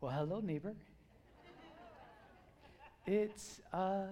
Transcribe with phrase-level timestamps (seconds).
[0.00, 0.74] Well, hello, neighbor.
[3.06, 4.06] it's a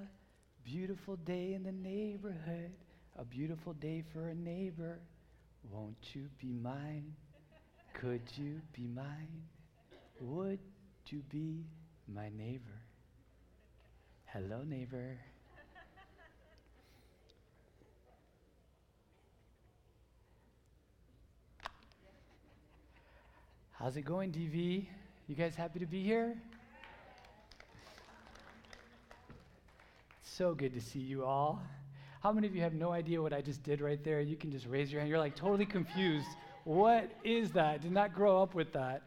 [0.62, 2.73] beautiful day in the neighborhood,
[3.19, 4.98] a beautiful day for a neighbor.
[5.73, 7.15] Won't you be mine?
[7.95, 9.45] Could you be mine?
[10.20, 10.59] Would
[11.06, 11.65] you be
[12.07, 12.82] my neighbor?
[14.27, 15.16] Hello, neighbor.
[23.73, 24.87] How's it going, DV?
[25.29, 26.34] You guys happy to be here?
[30.23, 31.60] so good to see you all.
[32.23, 34.20] How many of you have no idea what I just did right there?
[34.20, 35.10] You can just raise your hand.
[35.10, 36.29] You're like totally confused.
[36.62, 37.82] What is that?
[37.82, 39.02] Did not grow up with that.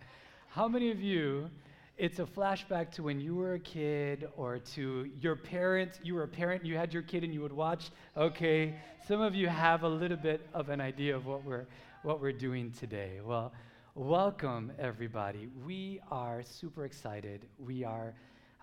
[0.50, 1.50] How many of you,
[1.98, 6.24] it's a flashback to when you were a kid or to your parents, you were
[6.24, 7.92] a parent, you had your kid and you would watch?
[8.18, 8.76] Okay,
[9.08, 11.66] some of you have a little bit of an idea of what we're,
[12.04, 13.22] what we're doing today.
[13.26, 13.54] Well,
[13.94, 15.50] Welcome, everybody.
[15.66, 17.46] We are super excited.
[17.60, 18.14] We are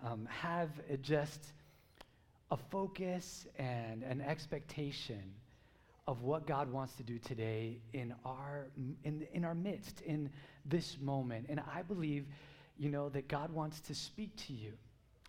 [0.02, 0.70] um, have
[1.02, 1.52] just
[2.50, 5.34] a focus and an expectation
[6.06, 8.68] of what God wants to do today in our
[9.04, 10.30] in, in our midst in
[10.64, 11.44] this moment.
[11.50, 12.24] And I believe,
[12.78, 14.72] you know, that God wants to speak to you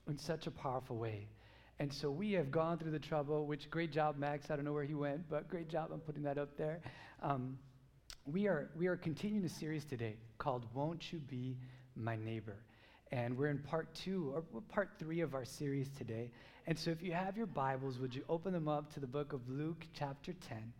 [0.08, 1.28] in such a powerful way.
[1.78, 4.50] And so we have gone through the trouble, which great job, Max.
[4.50, 6.80] I don't know where he went, but great job on putting that up there.
[7.22, 7.58] Um,
[8.32, 11.58] we are, we are continuing a series today called Won't You Be
[11.96, 12.58] My Neighbor?
[13.12, 16.30] And we're in part two, or part three of our series today.
[16.68, 19.34] And so if you have your Bibles, would you open them up to the book
[19.34, 20.72] of Luke, chapter 10?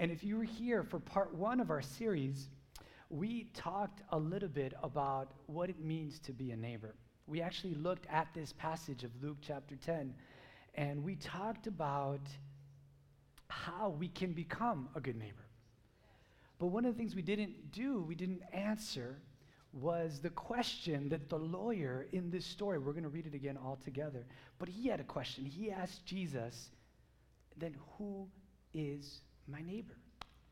[0.00, 2.48] And if you were here for part one of our series,
[3.10, 6.96] we talked a little bit about what it means to be a neighbor.
[7.28, 10.12] We actually looked at this passage of Luke, chapter 10,
[10.74, 12.22] and we talked about
[13.48, 15.47] how we can become a good neighbor.
[16.58, 19.20] But one of the things we didn't do, we didn't answer,
[19.72, 23.56] was the question that the lawyer in this story, we're going to read it again
[23.56, 24.26] all together,
[24.58, 25.44] but he had a question.
[25.44, 26.70] He asked Jesus,
[27.56, 28.28] then who
[28.74, 29.96] is my neighbor?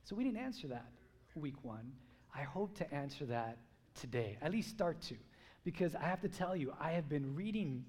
[0.04, 0.86] So we didn't answer that
[1.34, 1.92] week one.
[2.34, 3.58] I hope to answer that
[3.94, 5.16] today, at least start to,
[5.64, 7.84] because I have to tell you, I have been reading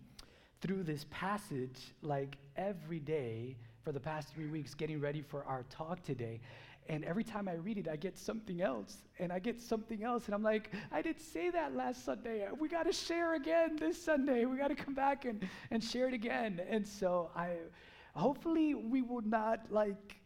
[0.61, 5.63] through this passage like every day for the past three weeks, getting ready for our
[5.69, 6.39] talk today.
[6.89, 10.25] And every time I read it, I get something else, and I get something else,
[10.25, 12.47] and I'm like, I didn't say that last Sunday.
[12.57, 14.45] We got to share again this Sunday.
[14.45, 16.61] We got to come back and, and share it again.
[16.69, 17.55] And so I,
[18.13, 20.17] hopefully, we will not like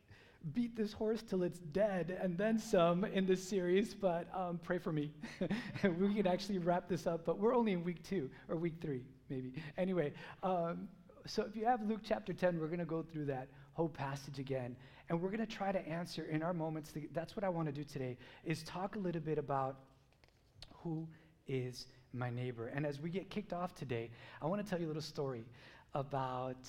[0.53, 4.79] beat this horse till it's dead and then some in this series, but um, pray
[4.79, 5.11] for me.
[5.99, 9.03] we can actually wrap this up, but we're only in week two or week three,
[9.29, 9.53] maybe.
[9.77, 10.87] Anyway, um,
[11.27, 14.39] so if you have Luke chapter 10, we're going to go through that whole passage
[14.39, 14.75] again.
[15.11, 16.93] And we're going to try to answer in our moments.
[17.13, 19.75] That's what I want to do today is talk a little bit about
[20.73, 21.05] who
[21.49, 22.67] is my neighbor.
[22.67, 24.09] And as we get kicked off today,
[24.41, 25.43] I want to tell you a little story
[25.95, 26.65] about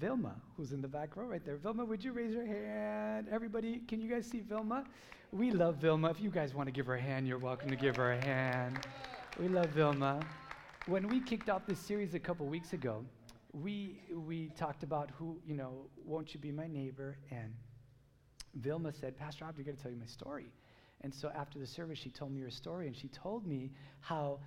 [0.00, 1.58] Vilma, who's in the back row right there.
[1.58, 3.26] Vilma, would you raise your hand?
[3.30, 4.84] Everybody, can you guys see Vilma?
[5.30, 6.08] We love Vilma.
[6.08, 8.24] If you guys want to give her a hand, you're welcome to give her a
[8.24, 8.78] hand.
[9.38, 10.20] We love Vilma.
[10.86, 13.04] When we kicked off this series a couple weeks ago,
[13.52, 17.18] we, we talked about who, you know, won't you be my neighbor?
[17.30, 17.52] And
[18.54, 20.52] Vilma said, Pastor Rob, I got to tell you my story.
[21.00, 23.70] And so after the service, she told me her story, and she told me
[24.00, 24.38] how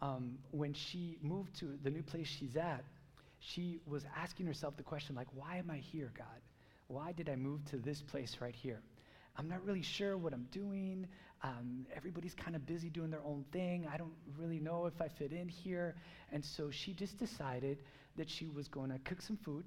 [0.00, 2.84] um, when she moved to the new place she's at,
[3.38, 6.40] she was asking herself the question, like, why am I here, God?
[6.88, 8.80] Why did I move to this place right here?
[9.36, 11.06] I'm not really sure what I'm doing.
[11.42, 13.86] Um, everybody's kind of busy doing their own thing.
[13.92, 15.94] I don't really know if I fit in here.
[16.32, 17.78] And so she just decided
[18.16, 19.64] that she was going to cook some food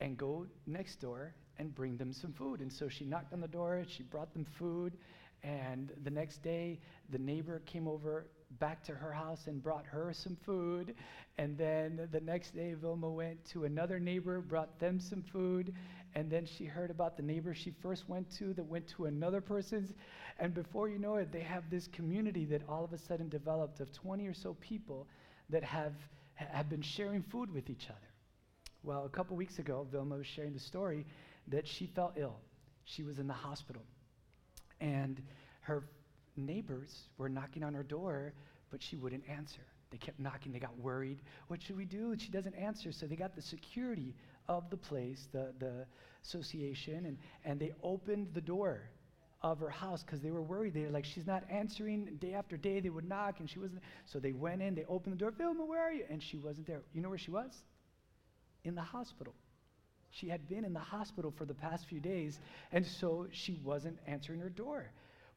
[0.00, 2.60] and go next door and bring them some food.
[2.60, 4.94] And so she knocked on the door, she brought them food,
[5.42, 6.80] and the next day
[7.10, 8.26] the neighbor came over
[8.58, 10.94] back to her house and brought her some food.
[11.38, 15.74] And then the next day Vilma went to another neighbor, brought them some food.
[16.14, 19.40] And then she heard about the neighbor she first went to that went to another
[19.40, 19.92] person's.
[20.38, 23.80] And before you know it, they have this community that all of a sudden developed
[23.80, 25.06] of 20 or so people
[25.50, 25.94] that have,
[26.34, 27.98] have been sharing food with each other.
[28.82, 31.06] Well, a couple weeks ago, Vilma was sharing the story
[31.48, 32.36] that she fell ill.
[32.84, 33.82] She was in the hospital.
[34.80, 35.22] And
[35.62, 35.84] her
[36.36, 38.34] neighbors were knocking on her door,
[38.70, 39.62] but she wouldn't answer.
[39.90, 40.52] They kept knocking.
[40.52, 41.20] They got worried.
[41.48, 42.16] What should we do?
[42.18, 42.90] She doesn't answer.
[42.92, 44.14] So they got the security
[44.48, 45.86] of the place, the, the
[46.24, 48.82] association, and, and they opened the door
[49.42, 50.74] of her house because they were worried.
[50.74, 52.16] They were like, she's not answering.
[52.20, 53.82] Day after day, they would knock, and she wasn't.
[54.06, 55.30] So they went in, they opened the door.
[55.30, 56.04] Vilma, where are you?
[56.10, 56.82] And she wasn't there.
[56.92, 57.52] You know where she was?
[58.64, 59.34] In the hospital.
[60.14, 62.38] She had been in the hospital for the past few days,
[62.70, 64.90] and so she wasn't answering her door.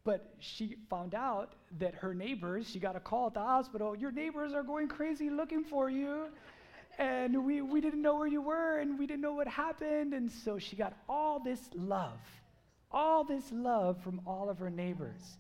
[0.03, 4.11] But she found out that her neighbors, she got a call at the hospital, your
[4.11, 6.27] neighbors are going crazy looking for you.
[6.99, 10.13] And we, we didn't know where you were and we didn't know what happened.
[10.13, 12.19] And so she got all this love,
[12.91, 15.37] all this love from all of her neighbors.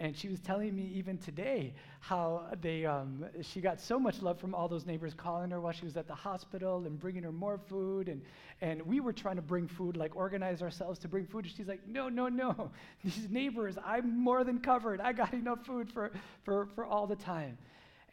[0.00, 4.38] And she was telling me even today how they, um, she got so much love
[4.38, 7.32] from all those neighbors calling her while she was at the hospital and bringing her
[7.32, 8.08] more food.
[8.08, 8.22] And,
[8.60, 11.46] and we were trying to bring food, like organize ourselves to bring food.
[11.46, 12.70] And she's like, no, no, no.
[13.04, 15.00] These neighbors, I'm more than covered.
[15.00, 16.12] I got enough food for,
[16.44, 17.58] for, for all the time.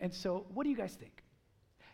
[0.01, 1.23] And so, what do you guys think?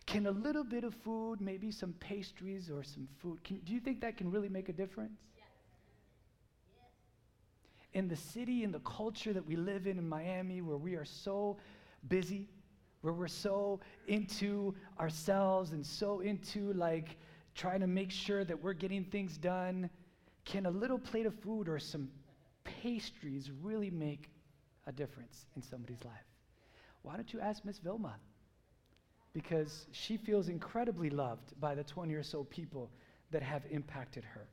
[0.05, 3.79] Can a little bit of food, maybe some pastries or some food, can, do you
[3.79, 5.19] think that can really make a difference?
[7.93, 11.05] In the city, in the culture that we live in in Miami, where we are
[11.05, 11.57] so
[12.07, 12.47] busy,
[13.01, 17.17] where we're so into ourselves and so into like
[17.55, 19.89] trying to make sure that we're getting things done,
[20.45, 22.09] can a little plate of food or some
[22.63, 24.29] pastries really make
[24.87, 26.25] a difference in somebody's life?
[27.01, 28.15] Why don't you ask Miss Vilma?
[29.33, 32.89] Because she feels incredibly loved by the 20 or so people
[33.31, 34.47] that have impacted her.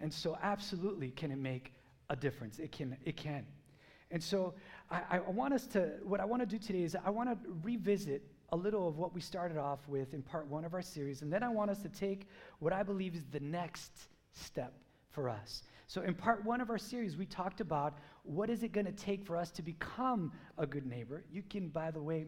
[0.00, 1.72] And so, absolutely, can it make
[2.10, 2.58] a difference.
[2.58, 2.96] It can.
[3.04, 3.46] It can.
[4.10, 4.54] And so
[4.90, 7.50] I, I want us to, what I want to do today is I want to
[7.62, 11.22] revisit a little of what we started off with in part one of our series,
[11.22, 12.28] and then I want us to take
[12.60, 13.90] what I believe is the next
[14.32, 14.74] step
[15.10, 15.62] for us.
[15.86, 18.92] So in part one of our series, we talked about what is it going to
[18.92, 21.24] take for us to become a good neighbor.
[21.30, 22.26] You can, by the way,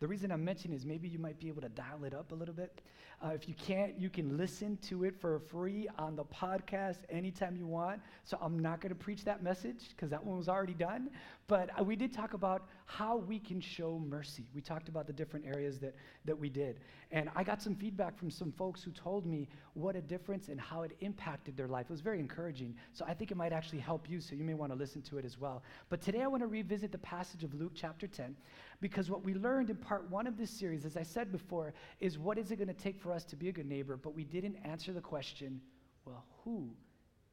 [0.00, 2.34] the reason I'm mentioning is maybe you might be able to dial it up a
[2.34, 2.82] little bit.
[3.24, 7.56] Uh, if you can't, you can listen to it for free on the podcast anytime
[7.56, 7.98] you want.
[8.24, 11.08] So I'm not going to preach that message because that one was already done.
[11.46, 14.44] But uh, we did talk about how we can show mercy.
[14.54, 15.94] We talked about the different areas that,
[16.26, 16.80] that we did.
[17.12, 20.60] And I got some feedback from some folks who told me what a difference and
[20.60, 21.86] how it impacted their life.
[21.88, 22.74] It was very encouraging.
[22.92, 25.18] So I think it might actually help you, so you may want to listen to
[25.18, 25.62] it as well.
[25.88, 28.36] But today I want to revisit the passage of Luke chapter 10
[28.80, 32.18] because what we learned in part one of this series, as I said before, is
[32.18, 33.96] what is it going to take for us to be a good neighbor?
[33.96, 35.60] But we didn't answer the question
[36.04, 36.68] well, who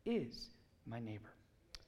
[0.06, 0.52] is
[0.88, 1.34] my neighbor?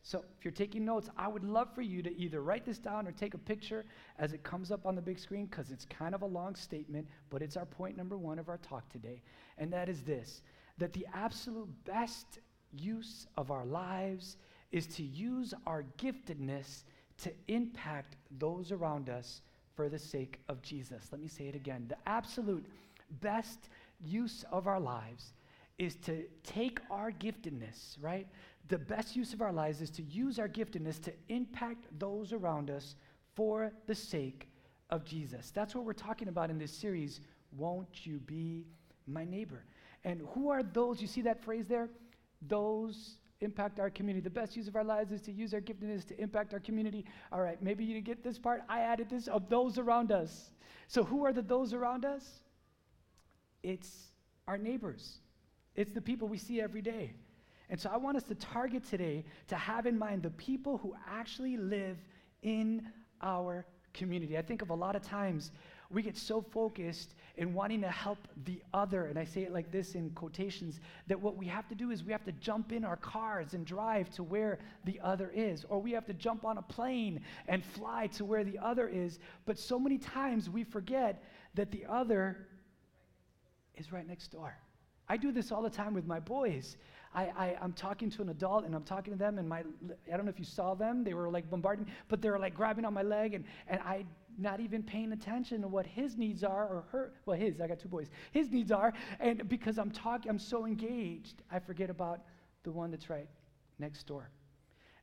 [0.06, 3.08] So, if you're taking notes, I would love for you to either write this down
[3.08, 3.86] or take a picture
[4.20, 7.08] as it comes up on the big screen because it's kind of a long statement,
[7.30, 9.22] but it's our point number one of our talk today.
[9.58, 10.42] And that is this
[10.78, 12.40] that the absolute best
[12.74, 14.38] use of our lives
[14.72, 16.84] is to use our giftedness
[17.22, 19.42] to impact those around us
[19.76, 21.08] for the sake of Jesus.
[21.12, 21.86] Let me say it again.
[21.88, 22.66] The absolute
[23.22, 23.70] best
[24.04, 25.34] use of our lives
[25.78, 28.28] is to take our giftedness, right?
[28.70, 32.70] The best use of our lives is to use our giftedness to impact those around
[32.70, 32.96] us
[33.36, 34.48] for the sake
[34.90, 35.52] of Jesus.
[35.52, 37.20] That's what we're talking about in this series.
[37.58, 38.66] Won't you be
[39.08, 39.66] my neighbor?
[40.04, 41.02] And who are those?
[41.02, 41.90] You see that phrase there?
[42.48, 44.24] Those impact our community.
[44.24, 47.06] The best use of our lives is to use our giftedness to impact our community.
[47.32, 48.62] All right, maybe you didn't get this part.
[48.70, 50.52] I added this of those around us.
[50.88, 52.43] So, who are the those around us?
[53.64, 54.12] It's
[54.48, 55.20] our neighbors,
[55.76, 57.14] it's the people we see every day.
[57.70, 60.94] And so, I want us to target today to have in mind the people who
[61.10, 61.98] actually live
[62.44, 62.86] in
[63.22, 64.38] our community.
[64.38, 65.52] I think of a lot of times
[65.90, 69.72] we get so focused in wanting to help the other, and I say it like
[69.72, 72.84] this in quotations, that what we have to do is we have to jump in
[72.84, 76.58] our cars and drive to where the other is, or we have to jump on
[76.58, 79.20] a plane and fly to where the other is.
[79.46, 82.48] But so many times we forget that the other
[83.76, 84.56] is right next door.
[85.08, 86.78] I do this all the time with my boys.
[87.14, 89.64] I, I, am talking to an adult and I'm talking to them, and my,
[90.12, 92.56] I don't know if you saw them, they were like bombarding, but they were like
[92.56, 94.06] grabbing on my leg, and, and I
[94.38, 97.80] not even paying attention to what his needs are or her, well, his, I got
[97.80, 98.94] two boys, his needs are.
[99.20, 102.22] And because I'm talking, I'm so engaged, I forget about
[102.64, 103.28] the one that's right
[103.80, 104.30] next door.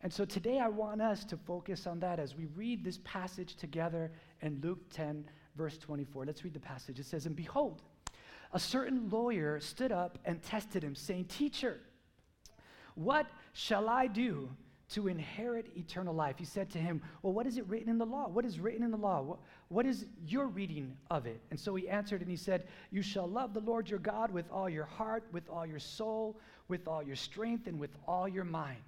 [0.03, 3.55] And so today I want us to focus on that as we read this passage
[3.55, 4.11] together
[4.41, 6.25] in Luke 10, verse 24.
[6.25, 6.99] Let's read the passage.
[6.99, 7.83] It says, And behold,
[8.52, 11.80] a certain lawyer stood up and tested him, saying, Teacher,
[12.95, 14.50] what shall I do
[14.90, 16.37] to inherit eternal life.
[16.38, 18.28] He said to him, Well, what is it written in the law?
[18.28, 19.38] What is written in the law?
[19.69, 21.40] what, is your reading of it?
[21.50, 24.50] And so he answered and he said, You shall love the Lord your God with
[24.50, 26.37] all your heart, with all your soul,
[26.69, 28.78] with all your strength, and with all your mind,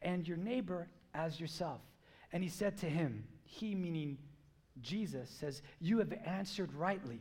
[0.00, 1.80] and your neighbor as yourself.
[2.32, 4.16] And he said to him, He, meaning
[4.80, 7.20] Jesus, says, You have answered rightly.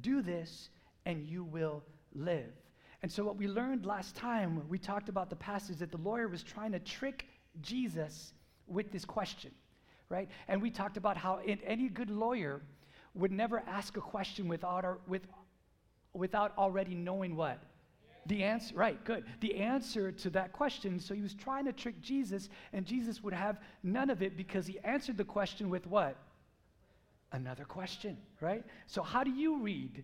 [0.00, 0.70] Do this,
[1.06, 1.82] and you will
[2.14, 2.52] live.
[3.02, 6.28] And so, what we learned last time, we talked about the passage that the lawyer
[6.28, 7.26] was trying to trick
[7.62, 8.34] Jesus
[8.66, 9.52] with this question,
[10.08, 10.28] right?
[10.48, 12.60] And we talked about how any good lawyer
[13.14, 15.22] would never ask a question without, our, with,
[16.12, 17.62] without already knowing what?
[18.26, 19.24] The answer, right, good.
[19.40, 23.34] The answer to that question, so he was trying to trick Jesus, and Jesus would
[23.34, 26.16] have none of it because he answered the question with what?
[27.30, 28.64] Another question, right?
[28.86, 30.02] So, how do you read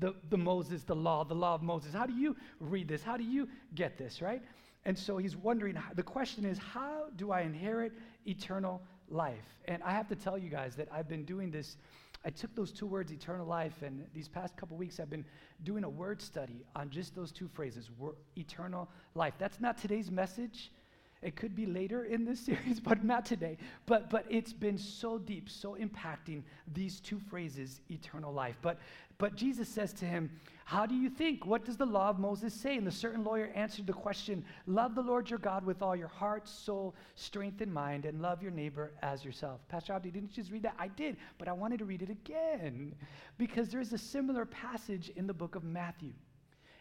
[0.00, 1.92] the, the Moses, the law, the law of Moses?
[1.92, 3.02] How do you read this?
[3.02, 4.42] How do you get this, right?
[4.84, 7.92] And so he's wondering the question is, how do I inherit
[8.26, 9.44] eternal life?
[9.66, 11.76] And I have to tell you guys that I've been doing this.
[12.24, 15.24] I took those two words, eternal life, and these past couple weeks I've been
[15.62, 17.90] doing a word study on just those two phrases,
[18.36, 19.34] eternal life.
[19.38, 20.72] That's not today's message.
[21.20, 23.58] It could be later in this series, but not today.
[23.86, 28.56] But, but it's been so deep, so impacting these two phrases, eternal life.
[28.62, 28.78] But,
[29.18, 30.30] but Jesus says to him,
[30.64, 31.44] How do you think?
[31.44, 32.76] What does the law of Moses say?
[32.76, 36.08] And the certain lawyer answered the question Love the Lord your God with all your
[36.08, 39.60] heart, soul, strength, and mind, and love your neighbor as yourself.
[39.68, 40.76] Pastor Abdi, didn't you just read that?
[40.78, 42.94] I did, but I wanted to read it again
[43.38, 46.12] because there's a similar passage in the book of Matthew.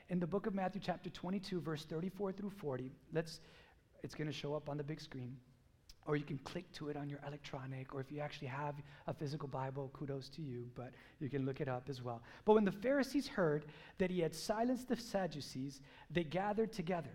[0.10, 3.42] In the book of Matthew, chapter 22, verse 34 through 40, let's
[4.04, 5.38] it's going to show up on the big screen.
[6.06, 8.76] Or you can click to it on your electronic, or if you actually have
[9.08, 12.22] a physical Bible, kudos to you, but you can look it up as well.
[12.46, 13.66] But when the Pharisees heard
[13.98, 17.12] that he had silenced the Sadducees, they gathered together.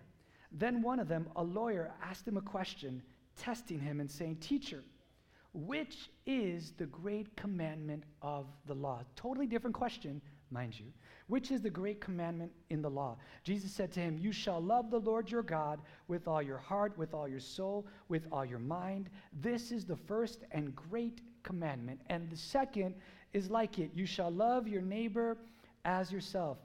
[0.51, 3.01] Then one of them, a lawyer, asked him a question,
[3.35, 4.83] testing him and saying, Teacher,
[5.53, 9.01] which is the great commandment of the law?
[9.15, 10.21] Totally different question,
[10.51, 10.85] mind you.
[11.27, 13.17] Which is the great commandment in the law?
[13.43, 16.97] Jesus said to him, You shall love the Lord your God with all your heart,
[16.97, 19.09] with all your soul, with all your mind.
[19.41, 22.01] This is the first and great commandment.
[22.07, 22.95] And the second
[23.31, 25.37] is like it you shall love your neighbor
[25.85, 26.57] as yourself.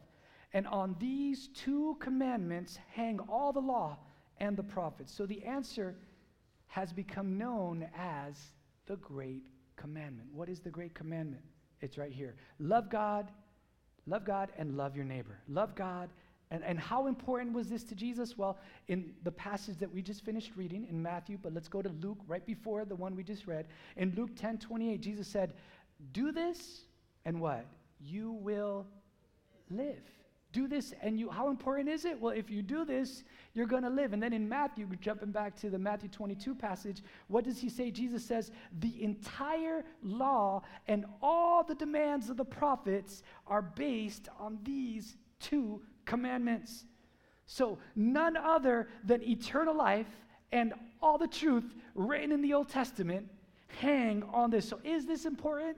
[0.53, 3.99] And on these two commandments hang all the law
[4.38, 5.12] and the prophets.
[5.12, 5.97] So the answer
[6.69, 8.53] has become known as
[8.87, 9.45] the great
[9.77, 10.29] commandment.
[10.33, 11.43] What is the great commandment?
[11.81, 12.35] It's right here.
[12.59, 13.31] Love God
[14.09, 15.38] Love God and love your neighbor.
[15.49, 16.09] Love God.
[16.50, 18.38] And, and how important was this to Jesus?
[18.38, 18.57] Well,
[18.88, 22.19] in the passage that we just finished reading in Matthew, but let's go to Luke
[22.27, 23.67] right before the one we just read.
[23.97, 25.53] In Luke 10 28, Jesus said,
[26.12, 26.85] Do this,
[27.27, 27.67] and what?
[28.00, 28.87] You will
[29.71, 30.03] live
[30.52, 32.21] do this and you how important is it?
[32.21, 33.25] Well if you do this
[33.55, 34.12] you're going to live.
[34.12, 37.90] And then in matthew jumping back to the matthew 22 passage what does he say?
[37.90, 38.50] Jesus says
[38.81, 45.83] the entire law and all the demands of the prophets are based on these two
[46.05, 46.85] commandments.
[47.47, 50.09] So none other than eternal life
[50.52, 53.28] and all the truth written in the old testament
[53.81, 54.69] hang on this.
[54.69, 55.76] So is this important?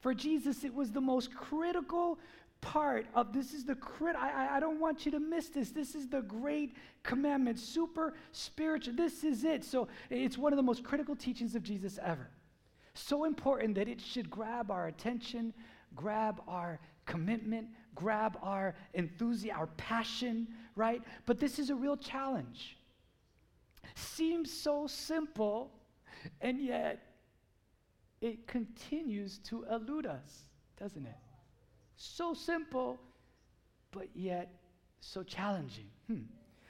[0.00, 2.18] For Jesus, it was the most critical
[2.60, 5.70] part of this is the crit I, I don't want you to miss this.
[5.70, 9.64] This is the great commandment super spiritual this is it.
[9.64, 12.28] So it's one of the most critical teachings of jesus ever.
[12.94, 15.54] So important that it should grab our attention
[15.96, 21.02] grab our commitment grab our enthusiasm our passion right?
[21.26, 22.76] But this is a real challenge.
[23.94, 25.72] Seems so simple
[26.40, 27.00] and yet
[28.20, 30.44] it continues to elude us
[30.78, 31.29] doesn't it
[32.00, 32.98] so simple,
[33.92, 34.50] but yet
[35.00, 35.86] so challenging.
[36.06, 36.22] Hmm.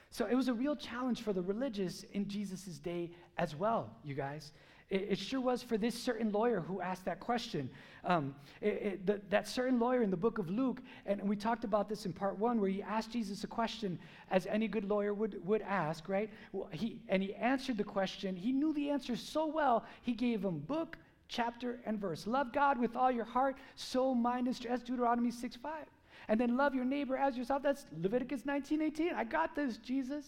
[0.09, 4.13] So it was a real challenge for the religious in Jesus' day as well, you
[4.13, 4.51] guys.
[4.89, 7.69] It, it, sure was for this certain lawyer who asked that question.
[8.03, 11.63] Um, it, it, the, that certain lawyer in the book of Luke, and we talked
[11.63, 13.97] about this in part one, where he asked Jesus a question,
[14.31, 16.29] as any good lawyer would, would ask, right?
[16.51, 18.35] Well, he, and he answered the question.
[18.35, 20.97] He knew the answer so well, he gave him book,
[21.31, 22.27] chapter and verse.
[22.27, 24.79] Love God with all your heart, soul, mind, and strength.
[24.79, 25.85] That's Deuteronomy 6 5.
[26.27, 27.63] And then love your neighbor as yourself.
[27.63, 29.13] That's Leviticus 19 18.
[29.15, 30.25] I got this, Jesus.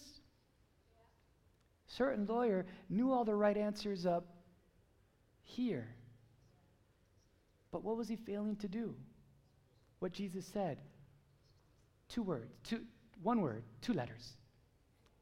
[1.85, 4.25] Certain lawyer knew all the right answers up
[5.43, 5.93] here.
[7.71, 8.95] But what was he failing to do?
[9.99, 10.79] What Jesus said.
[12.09, 12.81] Two words, two,
[13.21, 14.33] one word, two letters.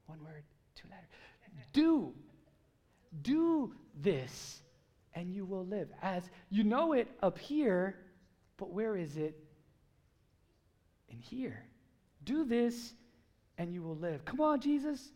[0.06, 0.44] One word,
[0.76, 1.08] two letters.
[1.74, 2.14] Do.
[3.22, 4.62] Do this
[5.14, 5.90] and you will live.
[6.02, 7.96] As you know it up here,
[8.58, 9.38] but where is it?
[11.10, 11.66] In here.
[12.24, 12.94] Do this
[13.58, 14.24] and you will live.
[14.26, 15.10] Come on, Jesus.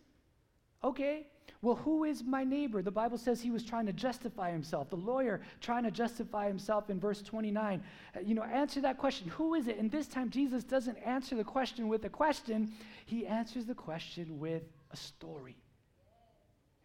[0.84, 1.28] Okay.
[1.62, 2.82] Well, who is my neighbor?
[2.82, 4.90] The Bible says he was trying to justify himself.
[4.90, 7.82] The lawyer trying to justify himself in verse 29.
[8.16, 9.28] Uh, you know, answer that question.
[9.30, 9.80] Who is it?
[9.80, 12.72] And this time, Jesus doesn't answer the question with a question,
[13.06, 15.58] he answers the question with a story.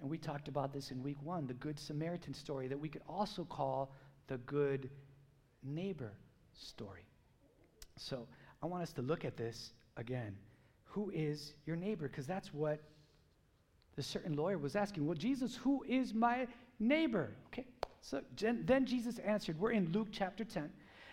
[0.01, 3.03] And we talked about this in week one the Good Samaritan story that we could
[3.09, 3.93] also call
[4.29, 4.91] the Good
[5.63, 6.13] Neighbor
[6.55, 7.05] story.
[7.97, 8.27] So
[8.63, 10.37] I want us to look at this again.
[10.85, 12.09] Who is your neighbor?
[12.09, 12.81] Because that's what
[13.97, 15.07] the certain lawyer was asking.
[15.07, 16.47] Well, Jesus, who is my
[16.79, 17.35] neighbor?
[17.49, 17.67] Okay,
[18.01, 19.59] so then Jesus answered.
[19.61, 20.71] We're in Luke chapter 10.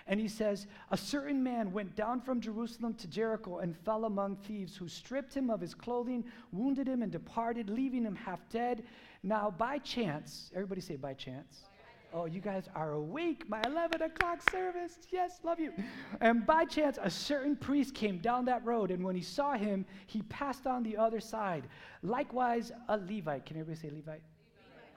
[0.08, 4.38] And he says, A certain man went down from Jerusalem to Jericho and fell among
[4.38, 8.84] thieves, who stripped him of his clothing, wounded him, and departed, leaving him half dead.
[9.24, 11.66] Now, by chance, everybody say by chance.
[12.14, 13.50] Oh, you guys are awake.
[13.50, 14.98] My 11 o'clock service.
[15.12, 15.74] Yes, love you.
[16.22, 19.86] And by chance, a certain priest came down that road, and when he saw him,
[20.06, 21.68] he passed on the other side.
[22.04, 23.46] Likewise, a Levite.
[23.46, 24.22] Can everybody say Levite?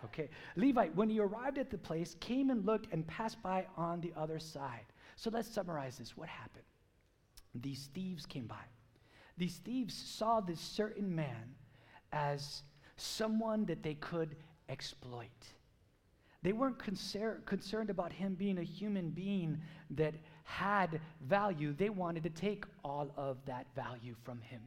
[0.04, 0.28] Okay.
[0.56, 4.12] Levite, when he arrived at the place, came and looked and passed by on the
[4.16, 4.86] other side.
[5.20, 6.16] So let's summarize this.
[6.16, 6.64] What happened?
[7.54, 8.64] These thieves came by.
[9.36, 11.56] These thieves saw this certain man
[12.10, 12.62] as
[12.96, 14.34] someone that they could
[14.70, 15.28] exploit.
[16.42, 19.60] They weren't concer- concerned about him being a human being
[19.90, 21.74] that had value.
[21.74, 24.62] They wanted to take all of that value from him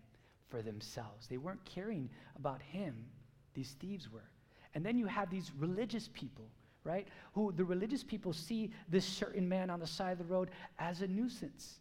[0.50, 1.26] for themselves.
[1.26, 3.08] They weren't caring about him,
[3.56, 4.30] these thieves were.
[4.76, 6.46] And then you have these religious people,
[6.84, 7.08] right?
[7.34, 11.02] Who the religious people see this certain man on the side of the road as
[11.02, 11.80] a nuisance,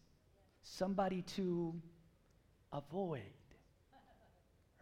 [0.62, 1.74] somebody to
[2.72, 3.20] avoid.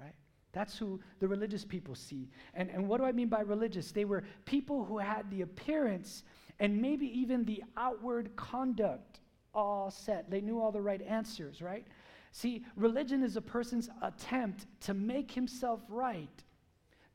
[0.00, 0.14] Right?
[0.52, 2.28] That's who the religious people see.
[2.54, 3.92] And, and what do I mean by religious?
[3.92, 6.22] They were people who had the appearance
[6.58, 9.20] and maybe even the outward conduct
[9.54, 10.30] all set.
[10.30, 11.86] They knew all the right answers, right?
[12.32, 16.44] See, religion is a person's attempt to make himself right,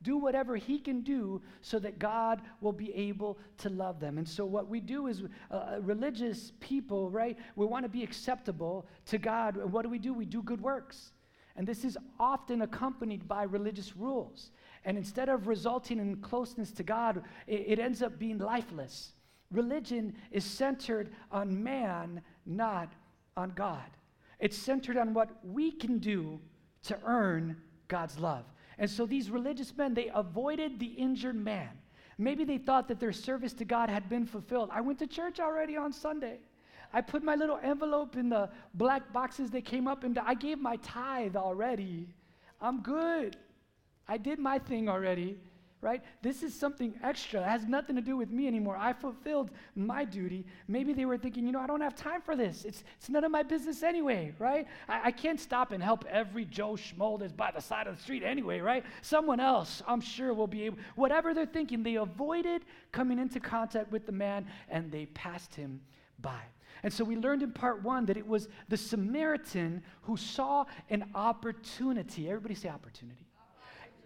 [0.06, 4.18] do whatever he can do so that God will be able to love them.
[4.18, 8.04] And so, what we do is, uh, uh religious people, right, we want to be
[8.04, 9.56] acceptable to God.
[9.56, 10.14] And what do we do?
[10.14, 11.10] We do good works.
[11.56, 14.52] And this is often accompanied by religious rules.
[14.84, 19.12] And instead of resulting in closeness to God, it, it ends up being lifeless.
[19.50, 22.92] Religion is centered on man, not
[23.36, 23.90] on God.
[24.38, 26.40] It's centered on what we can do
[26.84, 27.56] to earn
[27.88, 28.44] God's love.
[28.78, 31.70] And so these religious men, they avoided the injured man.
[32.18, 34.70] Maybe they thought that their service to God had been fulfilled.
[34.72, 36.38] I went to church already on Sunday.
[36.92, 40.58] I put my little envelope in the black boxes that came up, and I gave
[40.58, 42.08] my tithe already.
[42.60, 43.36] I'm good.
[44.08, 45.38] I did my thing already,
[45.86, 46.02] right?
[46.20, 47.40] This is something extra.
[47.40, 48.76] It has nothing to do with me anymore.
[48.76, 50.44] I fulfilled my duty.
[50.66, 52.64] Maybe they were thinking, you know, I don't have time for this.
[52.64, 54.66] It's, it's none of my business anyway, right?
[54.88, 58.02] I, I can't stop and help every Joe Schmo that's by the side of the
[58.02, 58.84] street anyway, right?
[59.00, 60.78] Someone else, I'm sure, will be able.
[60.96, 65.80] Whatever they're thinking, they avoided coming into contact with the man and they passed him
[66.18, 66.40] by.
[66.82, 71.10] And so we learned in part one that it was the Samaritan who saw an
[71.14, 72.28] opportunity.
[72.28, 73.25] Everybody say opportunity.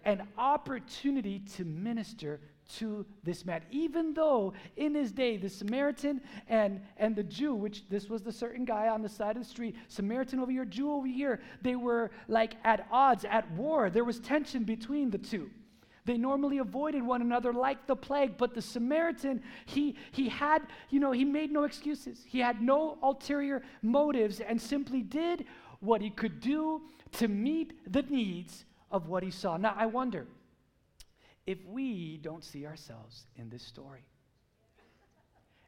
[0.03, 2.39] An opportunity to minister
[2.77, 3.61] to this man.
[3.69, 8.31] Even though in his day, the Samaritan and, and the Jew, which this was the
[8.31, 11.75] certain guy on the side of the street, Samaritan over here, Jew over here, they
[11.75, 13.89] were like at odds, at war.
[13.89, 15.49] There was tension between the two.
[16.05, 20.99] They normally avoided one another like the plague, but the Samaritan, he, he had, you
[20.99, 22.23] know, he made no excuses.
[22.25, 25.45] He had no ulterior motives and simply did
[25.79, 26.81] what he could do
[27.13, 29.57] to meet the needs of what he saw.
[29.57, 30.27] Now, I wonder
[31.47, 34.03] if we don't see ourselves in this story.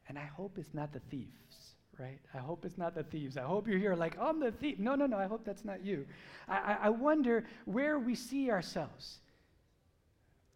[0.07, 2.19] And I hope it's not the thieves, right?
[2.33, 3.37] I hope it's not the thieves.
[3.37, 4.77] I hope you're here like, I'm the thief.
[4.79, 6.05] No, no, no, I hope that's not you.
[6.47, 9.19] I, I wonder where we see ourselves.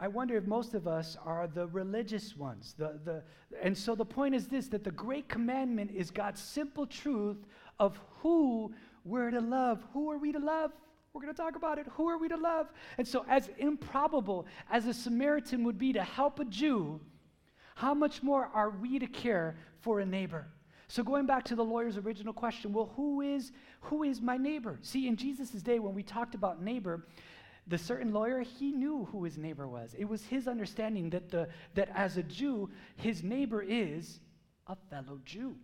[0.00, 2.74] I wonder if most of us are the religious ones.
[2.78, 3.22] The, the,
[3.60, 7.38] and so the point is this that the great commandment is God's simple truth
[7.80, 8.72] of who
[9.04, 9.82] we're to love.
[9.94, 10.72] Who are we to love?
[11.18, 11.86] We're going to talk about it.
[11.94, 12.68] Who are we to love?
[12.96, 17.00] And so, as improbable as a Samaritan would be to help a Jew,
[17.74, 20.46] how much more are we to care for a neighbor?
[20.86, 23.50] So going back to the lawyer's original question, well, who is
[23.80, 24.78] who is my neighbor?
[24.80, 27.04] See, in Jesus' day, when we talked about neighbor,
[27.66, 29.96] the certain lawyer, he knew who his neighbor was.
[29.98, 34.20] It was his understanding that, the, that as a Jew, his neighbor is
[34.68, 35.56] a fellow Jew.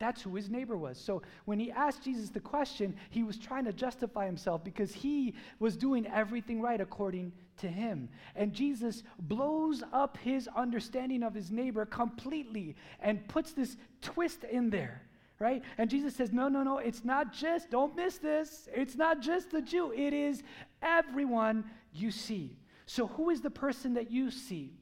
[0.00, 0.96] That's who his neighbor was.
[0.96, 5.34] So when he asked Jesus the question, he was trying to justify himself because he
[5.58, 8.08] was doing everything right according to him.
[8.36, 14.70] And Jesus blows up his understanding of his neighbor completely and puts this twist in
[14.70, 15.02] there
[15.40, 15.62] right?
[15.78, 18.68] And Jesus says, No, no, no, it's not just, don't miss this.
[18.74, 20.42] It's not just the Jew, it is
[20.82, 22.56] everyone you see.
[22.86, 24.72] So, who is the person that you see?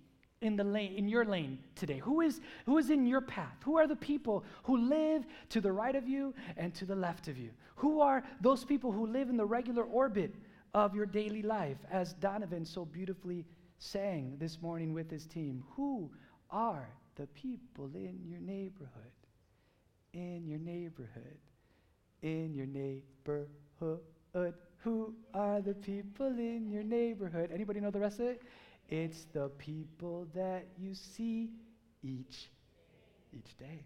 [0.43, 3.77] In the lane in your lane today who is who is in your path who
[3.77, 7.39] are the people who live to the right of you and to the left of
[7.39, 10.35] you who are those people who live in the regular orbit
[10.75, 13.45] of your daily life as donovan so beautifully
[13.79, 16.11] sang this morning with his team who
[16.51, 19.13] are the people in your neighborhood
[20.17, 21.39] in your neighborhood.
[22.23, 24.01] In your neighborhood.
[24.79, 27.51] Who are the people in your neighborhood?
[27.53, 28.43] Anybody know the rest of it?
[28.89, 31.51] It's the people that you see
[32.03, 32.49] each
[33.33, 33.85] each day.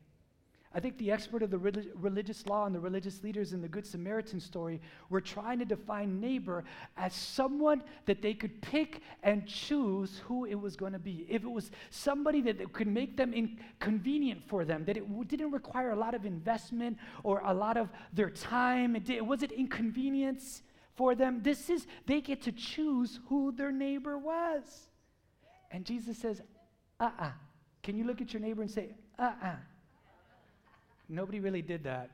[0.72, 3.66] I think the expert of the relig- religious law and the religious leaders in the
[3.66, 6.62] Good Samaritan story were trying to define neighbor
[6.96, 11.26] as someone that they could pick and choose who it was going to be.
[11.28, 15.50] If it was somebody that could make them inconvenient for them, that it w- didn't
[15.50, 19.50] require a lot of investment or a lot of their time, it, did, it wasn't
[19.50, 20.62] inconvenience
[20.94, 21.40] for them.
[21.42, 24.89] This is, they get to choose who their neighbor was.
[25.70, 26.42] And Jesus says,
[26.98, 27.24] uh uh-uh.
[27.26, 27.30] uh.
[27.82, 29.46] Can you look at your neighbor and say, uh uh-uh.
[29.46, 29.56] uh
[31.08, 32.10] Nobody really did that.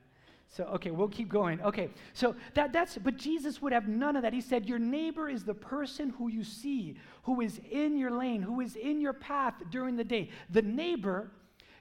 [0.48, 1.60] So, okay, we'll keep going.
[1.60, 4.32] Okay, so that, that's, but Jesus would have none of that.
[4.32, 8.42] He said, Your neighbor is the person who you see, who is in your lane,
[8.42, 10.30] who is in your path during the day.
[10.50, 11.30] The neighbor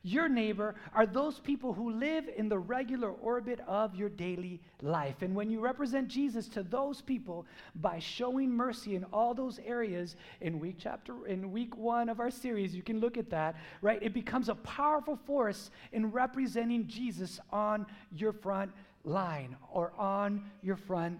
[0.05, 5.23] your neighbor are those people who live in the regular orbit of your daily life.
[5.23, 7.47] And when you represent Jesus to those people
[7.81, 12.29] by showing mercy in all those areas in week chapter in week 1 of our
[12.29, 13.97] series, you can look at that, right?
[14.03, 18.71] It becomes a powerful force in representing Jesus on your front
[19.05, 21.19] line or on your front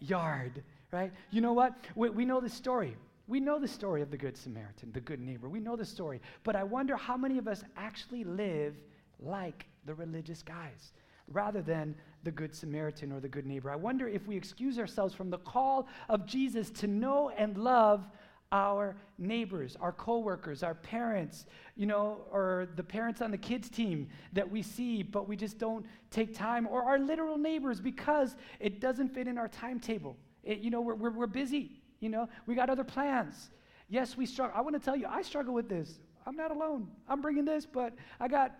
[0.00, 1.10] yard, right?
[1.30, 1.72] You know what?
[1.94, 2.96] We, we know this story.
[3.26, 5.48] We know the story of the Good Samaritan, the good neighbor.
[5.48, 6.20] We know the story.
[6.44, 8.74] But I wonder how many of us actually live
[9.18, 10.92] like the religious guys
[11.28, 13.70] rather than the Good Samaritan or the good neighbor.
[13.70, 18.08] I wonder if we excuse ourselves from the call of Jesus to know and love
[18.52, 24.08] our neighbors, our coworkers, our parents, you know, or the parents on the kids team
[24.32, 28.80] that we see but we just don't take time, or our literal neighbors because it
[28.80, 30.16] doesn't fit in our timetable.
[30.44, 31.72] It, you know, we're, we're, we're busy.
[32.00, 33.50] You know, we got other plans.
[33.88, 34.56] Yes, we struggle.
[34.56, 36.00] I want to tell you, I struggle with this.
[36.26, 36.88] I'm not alone.
[37.08, 38.54] I'm bringing this, but I got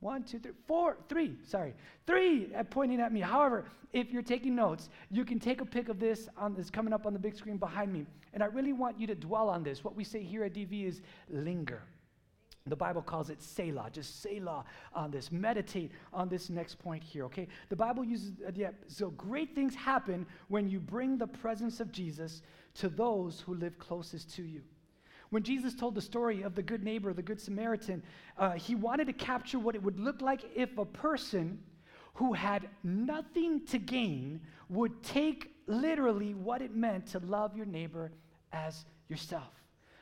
[0.00, 1.74] one, two, three, four, three, sorry,
[2.06, 3.20] three pointing at me.
[3.20, 6.92] However, if you're taking notes, you can take a pic of this on this coming
[6.92, 8.06] up on the big screen behind me.
[8.32, 9.82] And I really want you to dwell on this.
[9.82, 11.82] What we say here at DV is linger.
[12.66, 13.88] The Bible calls it Selah.
[13.90, 15.32] Just Selah on this.
[15.32, 17.48] Meditate on this next point here, okay?
[17.70, 21.90] The Bible uses, uh, yeah, so great things happen when you bring the presence of
[21.90, 22.42] Jesus
[22.74, 24.60] to those who live closest to you.
[25.30, 28.02] When Jesus told the story of the good neighbor, the good Samaritan,
[28.36, 31.60] uh, he wanted to capture what it would look like if a person
[32.14, 38.10] who had nothing to gain would take literally what it meant to love your neighbor
[38.52, 39.59] as yourself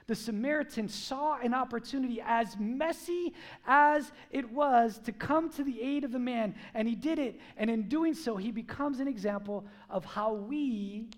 [0.09, 3.35] the Samaritan saw an opportunity as messy
[3.67, 7.39] as it was to come to the aid of the man, and he did it.
[7.59, 11.11] And in doing so, he becomes an example of how we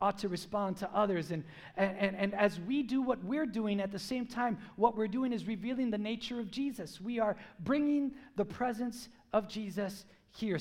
[0.00, 1.32] ought to respond to others.
[1.32, 1.42] And,
[1.76, 5.32] and, and as we do what we're doing, at the same time, what we're doing
[5.32, 7.00] is revealing the nature of Jesus.
[7.00, 10.04] We are bringing the presence of Jesus
[10.36, 10.60] here.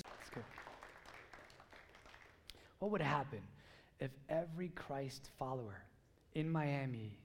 [2.79, 3.41] What would happen
[3.99, 5.83] if every Christ follower
[6.35, 7.17] in Miami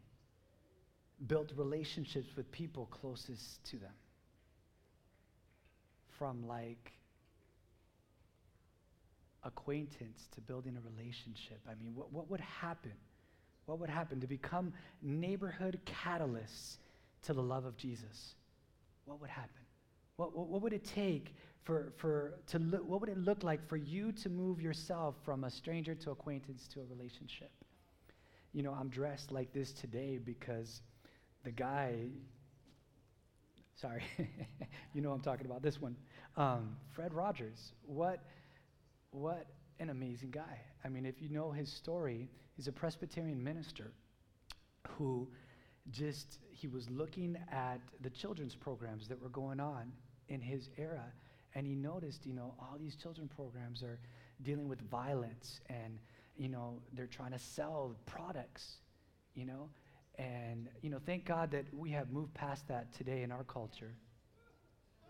[1.27, 3.95] built relationships with people closest to them.
[6.19, 6.93] From like
[9.45, 11.61] acquaintance to building a relationship.
[11.69, 12.93] I mean, what, what would happen?
[13.67, 16.79] What would happen to become neighborhood catalysts
[17.23, 18.35] to the love of Jesus?
[19.05, 19.51] What would happen?
[20.17, 23.67] What, what, what would it take for, for to look, what would it look like
[23.69, 27.51] for you to move yourself from a stranger to acquaintance to a relationship?
[28.53, 30.83] You know, I'm dressed like this today because
[31.45, 32.09] the guy,
[33.75, 34.03] sorry,
[34.95, 35.97] you know I'm talking about this one,
[36.37, 37.73] um, Fred Rogers.
[37.87, 38.23] What,
[39.11, 39.47] what
[39.81, 40.61] an amazing guy.
[40.85, 43.93] I mean, if you know his story, he's a Presbyterian minister
[44.97, 45.29] who
[45.91, 49.93] just, he was looking at the children's programs that were going on
[50.29, 51.05] in his era,
[51.55, 53.99] and he noticed, you know, all these children programs are
[54.43, 55.99] dealing with violence and
[56.39, 58.77] you know, they're trying to sell products,
[59.35, 59.69] you know.
[60.17, 63.93] And, you know, thank God that we have moved past that today in our culture.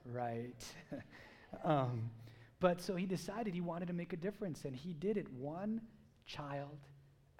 [0.04, 0.64] Right.
[1.64, 2.10] um,
[2.60, 5.80] but so he decided he wanted to make a difference, and he did it one
[6.26, 6.78] child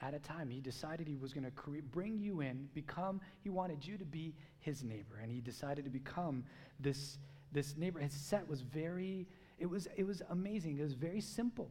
[0.01, 0.49] at a time.
[0.49, 4.05] He decided he was going to cre- bring you in, become, he wanted you to
[4.05, 6.45] be his neighbor, and he decided to become
[6.79, 7.19] this,
[7.53, 7.99] this neighbor.
[7.99, 9.27] His set was very,
[9.59, 10.79] it was, it was amazing.
[10.79, 11.71] It was very simple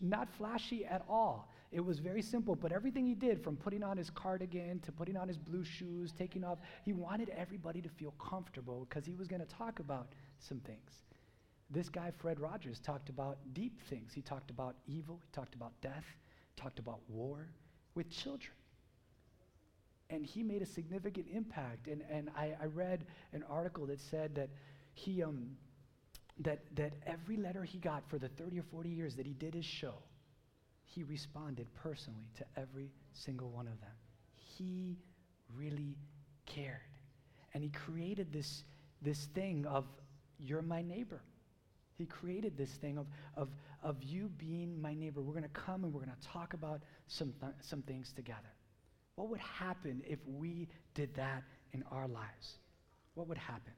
[0.00, 1.52] not flashy at all.
[1.72, 5.16] It was very simple, but everything he did, from putting on his cardigan to putting
[5.16, 9.28] on his blue shoes, taking off, he wanted everybody to feel comfortable because he was
[9.28, 10.08] going to talk about
[10.40, 11.04] some things.
[11.70, 14.12] This guy, Fred Rogers, talked about deep things.
[14.12, 16.04] He talked about evil, he talked about death,
[16.56, 17.46] talked about war
[17.94, 18.52] with children.
[20.10, 21.86] And he made a significant impact.
[21.86, 24.50] And, and I, I read an article that said that
[24.94, 25.50] he, um,
[26.40, 29.54] that, that every letter he got for the 30 or 40 years that he did
[29.54, 29.94] his show,
[30.84, 33.90] he responded personally to every single one of them.
[34.34, 34.98] He
[35.56, 35.96] really
[36.46, 36.80] cared.
[37.54, 38.64] And he created this,
[39.02, 39.84] this thing of
[40.38, 41.20] You're my neighbor.
[41.96, 43.48] He created this thing of, of,
[43.82, 45.20] of you being my neighbor.
[45.20, 48.54] We're going to come and we're going to talk about some, th- some things together.
[49.16, 51.42] What would happen if we did that
[51.74, 52.56] in our lives?
[53.14, 53.74] What would happen?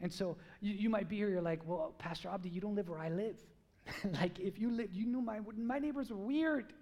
[0.00, 2.88] And so you, you might be here, you're like, well, Pastor Abdi, you don't live
[2.88, 3.36] where I live.
[4.20, 6.72] like, if you live, you know my, my neighbors are weird.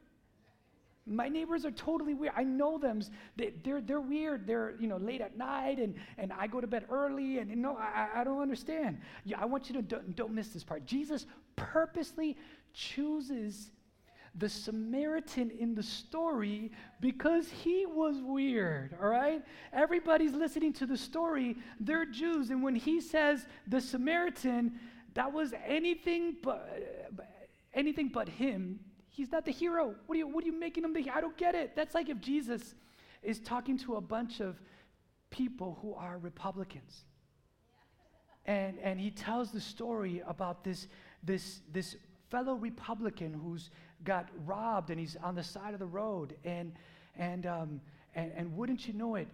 [1.06, 2.34] My neighbors are totally weird.
[2.36, 3.00] I know them.
[3.36, 4.46] They, they're, they're weird.
[4.46, 7.56] They're, you know, late at night and, and I go to bed early and, you
[7.56, 9.00] know, I, I don't understand.
[9.24, 10.84] Yeah, I want you to don't, don't miss this part.
[10.84, 11.24] Jesus
[11.56, 12.36] purposely
[12.74, 13.70] chooses
[14.38, 16.70] the Samaritan in the story
[17.00, 19.42] because he was weird, all right?
[19.72, 21.56] Everybody's listening to the story.
[21.80, 22.50] They're Jews.
[22.50, 24.78] And when he says the Samaritan,
[25.14, 27.18] that was anything but,
[27.74, 28.80] anything but him.
[29.08, 29.94] He's not the hero.
[30.06, 31.10] What are you, what are you making him the?
[31.10, 31.74] I don't get it.
[31.74, 32.74] That's like if Jesus
[33.22, 34.60] is talking to a bunch of
[35.30, 37.04] people who are Republicans.
[38.46, 40.86] And, and he tells the story about this,
[41.22, 41.96] this, this
[42.30, 43.70] fellow Republican who's
[44.04, 46.34] got robbed and he's on the side of the road.
[46.44, 46.72] And,
[47.16, 47.80] and, um,
[48.14, 49.28] and, and wouldn't you know it,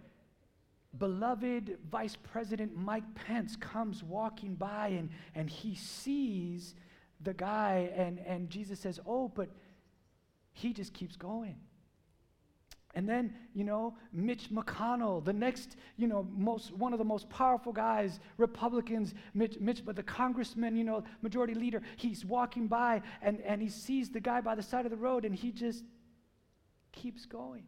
[0.97, 6.75] beloved Vice President Mike Pence comes walking by and, and he sees
[7.21, 9.49] the guy, and, and Jesus says, Oh, but
[10.53, 11.55] he just keeps going.
[12.95, 17.29] And then, you know, Mitch McConnell, the next, you know, most, one of the most
[17.29, 23.01] powerful guys, Republicans, Mitch, Mitch, but the congressman, you know, majority leader, he's walking by
[23.21, 25.83] and, and he sees the guy by the side of the road and he just
[26.93, 27.63] keeps going.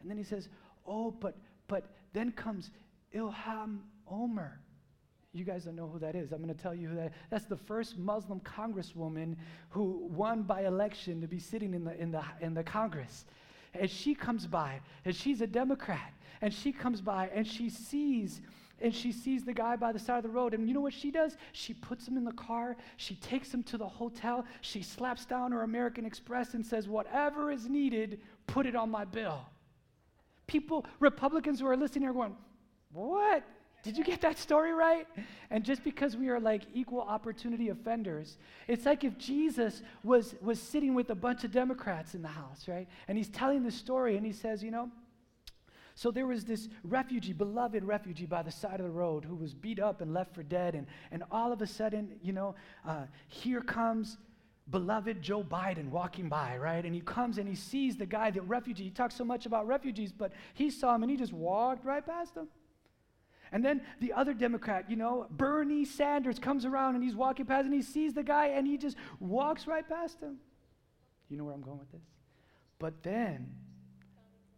[0.00, 0.48] And then he says,
[0.86, 2.70] oh, but, but then comes
[3.12, 4.60] Ilhan Omar.
[5.32, 6.30] You guys don't know who that is.
[6.30, 7.12] I'm going to tell you who that is.
[7.30, 9.34] That's the first Muslim congresswoman
[9.70, 13.24] who won by election to be sitting in the, in the, in the Congress
[13.78, 18.40] and she comes by, and she's a Democrat, and she comes by and she sees
[18.80, 20.54] and she sees the guy by the side of the road.
[20.54, 21.36] And you know what she does?
[21.52, 25.52] She puts him in the car, she takes him to the hotel, she slaps down
[25.52, 29.40] her American Express and says, Whatever is needed, put it on my bill.
[30.46, 32.36] People, Republicans who are listening are going,
[32.92, 33.44] What?
[33.82, 35.06] Did you get that story right?
[35.50, 38.36] And just because we are like equal opportunity offenders,
[38.66, 42.66] it's like if Jesus was, was sitting with a bunch of Democrats in the house,
[42.68, 42.88] right?
[43.06, 44.90] And he's telling the story and he says, you know,
[45.94, 49.52] so there was this refugee, beloved refugee by the side of the road who was
[49.52, 50.76] beat up and left for dead.
[50.76, 52.54] And, and all of a sudden, you know,
[52.86, 54.16] uh, here comes
[54.70, 56.84] beloved Joe Biden walking by, right?
[56.84, 58.84] And he comes and he sees the guy, the refugee.
[58.84, 62.06] He talks so much about refugees, but he saw him and he just walked right
[62.06, 62.48] past him.
[63.52, 67.64] And then the other Democrat, you know, Bernie Sanders comes around and he's walking past
[67.64, 70.36] and he sees the guy and he just walks right past him.
[71.28, 72.02] You know where I'm going with this?
[72.78, 73.52] But then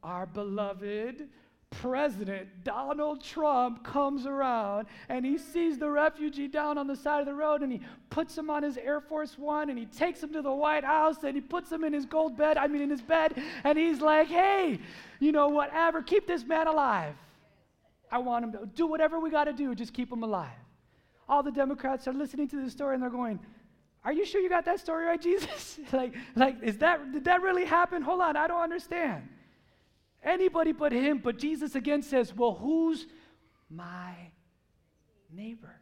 [0.03, 1.29] our beloved
[1.71, 7.27] President Donald Trump comes around and he sees the refugee down on the side of
[7.27, 10.33] the road and he puts him on his Air Force One and he takes him
[10.33, 12.91] to the White House and he puts him in his gold bed, I mean, in
[12.91, 14.81] his bed, and he's like, hey,
[15.21, 17.15] you know, whatever, keep this man alive.
[18.11, 20.51] I want him to do whatever we got to do, just keep him alive.
[21.29, 23.39] All the Democrats are listening to this story and they're going,
[24.05, 25.79] Are you sure you got that story right, Jesus?
[25.93, 28.03] like, like, is that did that really happen?
[28.03, 29.29] Hold on, I don't understand.
[30.23, 33.07] Anybody but him, but Jesus again says, Well, who's
[33.71, 34.13] my
[35.33, 35.81] neighbor?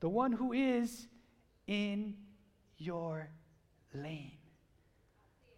[0.00, 1.06] The one who is
[1.66, 2.14] in
[2.76, 3.28] your
[3.94, 4.32] lane.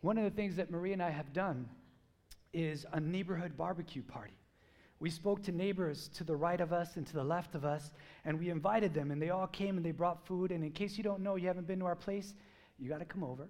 [0.01, 1.69] One of the things that Marie and I have done
[2.53, 4.40] is a neighborhood barbecue party.
[5.01, 7.91] We spoke to neighbors to the right of us and to the left of us,
[8.27, 10.53] and we invited them, and they all came and they brought food.
[10.53, 12.35] And in case you don't know, you haven't been to our place,
[12.79, 13.49] you got to come over.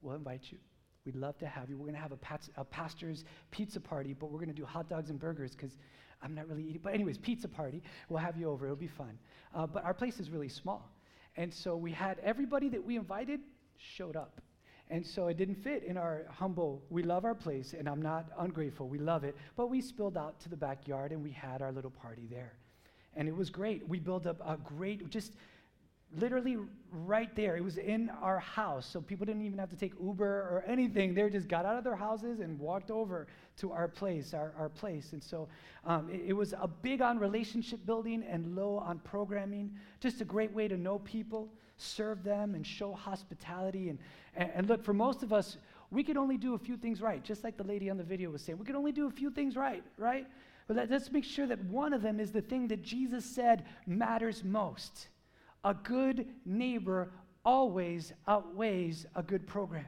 [0.00, 0.58] We'll invite you.
[1.04, 1.76] We'd love to have you.
[1.76, 4.64] We're going to have a, pat- a pastor's pizza party, but we're going to do
[4.64, 5.76] hot dogs and burgers because
[6.22, 6.80] I'm not really eating.
[6.82, 7.82] But, anyways, pizza party.
[8.08, 8.64] We'll have you over.
[8.64, 9.18] It'll be fun.
[9.54, 10.90] Uh, but our place is really small.
[11.36, 13.40] And so we had everybody that we invited
[13.76, 14.40] showed up.
[14.94, 18.26] And so it didn't fit in our humble, we love our place, and I'm not
[18.38, 19.34] ungrateful, we love it.
[19.56, 22.52] But we spilled out to the backyard and we had our little party there.
[23.16, 23.88] And it was great.
[23.88, 25.32] We built up a great, just
[26.16, 26.58] literally
[26.92, 27.56] right there.
[27.56, 31.12] It was in our house, so people didn't even have to take Uber or anything.
[31.12, 33.26] They just got out of their houses and walked over
[33.56, 35.12] to our place, our, our place.
[35.12, 35.48] And so
[35.84, 39.74] um, it, it, was a big on relationship building and low on programming.
[39.98, 43.88] Just a great way to know people, serve them, and show hospitality.
[43.88, 43.98] And,
[44.36, 45.58] and, and look, for most of us,
[45.90, 48.30] we could only do a few things right, just like the lady on the video
[48.30, 48.58] was saying.
[48.58, 50.26] We could only do a few things right, right?
[50.66, 53.64] But let, let's make sure that one of them is the thing that Jesus said
[53.86, 55.08] matters most.
[55.64, 57.10] A good neighbor
[57.44, 59.86] always outweighs a good program.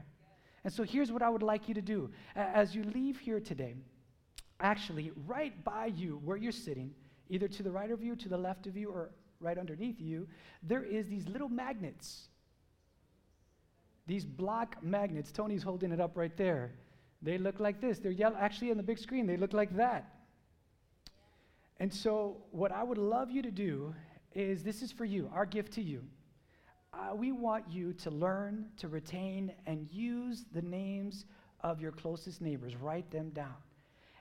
[0.65, 2.11] And so here's what I would like you to do.
[2.35, 3.75] As you leave here today,
[4.61, 6.93] actually, right by you, where you're sitting,
[7.29, 10.27] either to the right of you, to the left of you, or right underneath you,
[10.63, 12.29] there is these little magnets.
[14.07, 15.33] These block magnets.
[15.33, 16.73] Tony's holding it up right there.
[17.23, 17.99] They look like this.
[17.99, 18.37] They're yellow.
[18.39, 20.13] Actually, on the big screen, they look like that.
[21.79, 23.95] And so, what I would love you to do
[24.35, 26.03] is this is for you, our gift to you.
[26.93, 31.27] Uh, we want you to learn, to retain, and use the names
[31.61, 32.77] of your closest neighbors.
[32.77, 33.55] Write them down.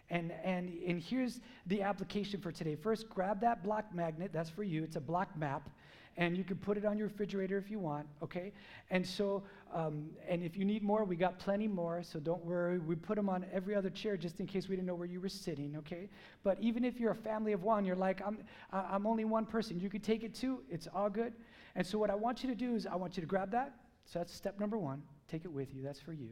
[0.09, 2.75] And, and, and here's the application for today.
[2.75, 4.31] First, grab that block magnet.
[4.31, 4.83] That's for you.
[4.83, 5.69] It's a block map.
[6.17, 8.53] And you can put it on your refrigerator if you want, okay?
[8.89, 12.79] And so, um, and if you need more, we got plenty more, so don't worry.
[12.79, 15.19] We put them on every other chair just in case we didn't know where you
[15.19, 16.09] were sitting, okay?
[16.41, 18.37] But even if you're a family of one, you're like, I'm,
[18.71, 19.77] I'm only one person.
[19.77, 20.61] You could take it too.
[20.69, 21.33] It's all good.
[21.75, 23.75] And so, what I want you to do is, I want you to grab that.
[24.05, 25.03] So, that's step number one.
[25.27, 25.83] Take it with you.
[25.83, 26.29] That's for you.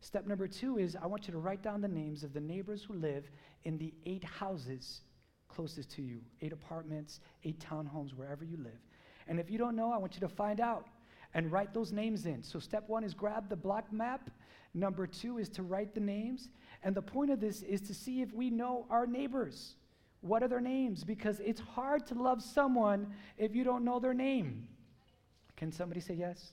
[0.00, 2.82] Step number two is I want you to write down the names of the neighbors
[2.82, 3.30] who live
[3.64, 5.02] in the eight houses
[5.48, 8.80] closest to you eight apartments, eight townhomes, wherever you live.
[9.28, 10.86] And if you don't know, I want you to find out
[11.34, 12.42] and write those names in.
[12.42, 14.30] So, step one is grab the block map.
[14.72, 16.48] Number two is to write the names.
[16.82, 19.74] And the point of this is to see if we know our neighbors.
[20.22, 21.04] What are their names?
[21.04, 24.68] Because it's hard to love someone if you don't know their name.
[25.56, 26.52] Can somebody say yes?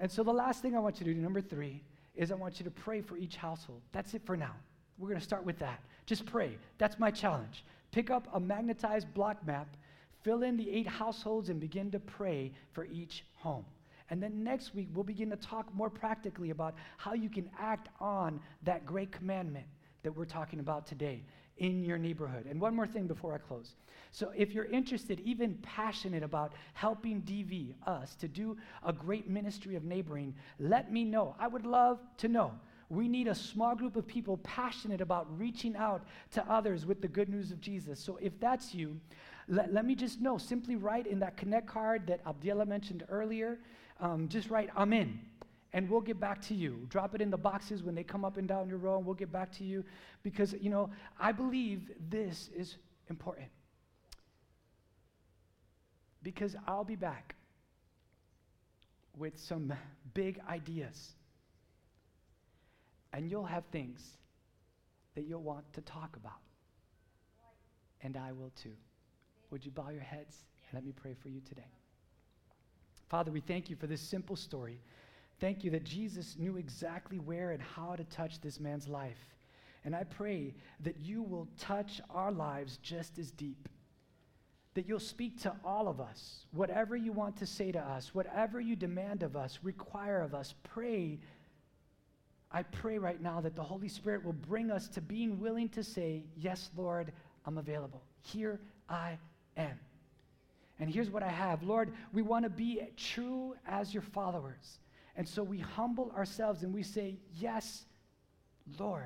[0.00, 1.82] And so, the last thing I want you to do, number three,
[2.16, 3.80] is I want you to pray for each household.
[3.92, 4.54] That's it for now.
[4.98, 5.80] We're going to start with that.
[6.06, 6.56] Just pray.
[6.78, 7.64] That's my challenge.
[7.92, 9.76] Pick up a magnetized block map,
[10.22, 13.64] fill in the eight households, and begin to pray for each home.
[14.08, 17.88] And then next week, we'll begin to talk more practically about how you can act
[18.00, 19.66] on that great commandment
[20.02, 21.24] that we're talking about today
[21.58, 22.46] in your neighborhood.
[22.48, 23.74] And one more thing before I close.
[24.12, 29.76] So, if you're interested, even passionate about helping DV, us, to do a great ministry
[29.76, 31.34] of neighboring, let me know.
[31.38, 32.52] I would love to know.
[32.88, 37.08] We need a small group of people passionate about reaching out to others with the
[37.08, 37.98] good news of Jesus.
[38.00, 38.98] So, if that's you,
[39.48, 40.38] let, let me just know.
[40.38, 43.58] Simply write in that Connect card that Abdiela mentioned earlier,
[44.00, 45.18] um, just write, I'm in
[45.76, 46.86] and we'll get back to you.
[46.88, 49.14] Drop it in the boxes when they come up and down your row, and we'll
[49.14, 49.84] get back to you
[50.22, 50.88] because, you know,
[51.20, 52.78] I believe this is
[53.10, 53.48] important.
[56.22, 57.34] Because I'll be back
[59.18, 59.70] with some
[60.14, 61.12] big ideas,
[63.12, 64.00] and you'll have things
[65.14, 66.40] that you'll want to talk about.
[68.00, 68.76] And I will too.
[69.50, 71.70] Would you bow your heads and let me pray for you today?
[73.10, 74.80] Father, we thank you for this simple story.
[75.38, 79.18] Thank you that Jesus knew exactly where and how to touch this man's life.
[79.84, 83.68] And I pray that you will touch our lives just as deep.
[84.74, 88.60] That you'll speak to all of us, whatever you want to say to us, whatever
[88.60, 90.54] you demand of us, require of us.
[90.64, 91.18] Pray.
[92.50, 95.82] I pray right now that the Holy Spirit will bring us to being willing to
[95.82, 97.12] say, Yes, Lord,
[97.46, 98.02] I'm available.
[98.22, 99.18] Here I
[99.56, 99.78] am.
[100.78, 104.78] And here's what I have Lord, we want to be true as your followers.
[105.16, 107.84] And so we humble ourselves and we say, Yes,
[108.78, 109.04] Lord.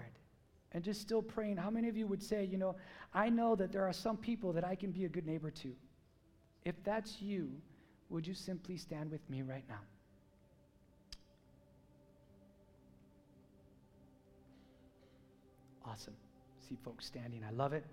[0.73, 1.57] And just still praying.
[1.57, 2.77] How many of you would say, You know,
[3.15, 5.73] I know that there are some people that I can be a good neighbor to?
[6.65, 7.51] If that's you,
[8.09, 9.81] would you simply stand with me right now?
[15.87, 16.15] Awesome.
[16.69, 17.43] See folks standing.
[17.45, 17.85] I love it.